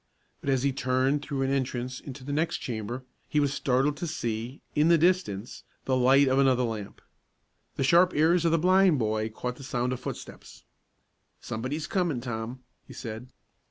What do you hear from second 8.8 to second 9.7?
boy caught the